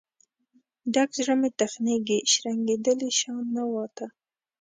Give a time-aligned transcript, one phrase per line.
[0.93, 4.05] ډک زړه مې تخنیږي، شرنګیدلې شان نوا ته